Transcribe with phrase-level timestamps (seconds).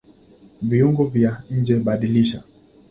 [0.67, 2.43] Viungo vya njeBadilisha